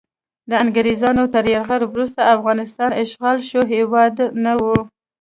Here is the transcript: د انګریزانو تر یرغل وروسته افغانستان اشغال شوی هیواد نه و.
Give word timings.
د 0.49 0.51
انګریزانو 0.63 1.23
تر 1.33 1.43
یرغل 1.53 1.83
وروسته 1.87 2.21
افغانستان 2.35 2.89
اشغال 3.03 3.37
شوی 3.49 3.65
هیواد 3.75 4.13
نه 4.43 4.53
و. 4.61 4.63